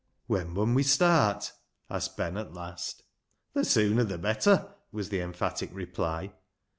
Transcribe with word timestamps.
"When 0.25 0.55
mun 0.55 0.73
we 0.73 0.81
start?" 0.81 1.51
asked 1.91 2.17
Ben 2.17 2.35
at 2.35 2.55
last. 2.55 3.03
"The 3.53 3.63
sewner 3.63 4.03
the 4.03 4.17
better," 4.17 4.73
was 4.91 5.09
the 5.09 5.19
emphatic 5.21 5.69
reply. 5.71 6.33